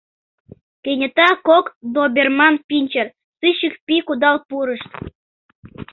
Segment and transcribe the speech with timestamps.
[0.83, 3.07] Кенета кок доберман-пинчер
[3.37, 4.89] сыщик пий кудал пурышт.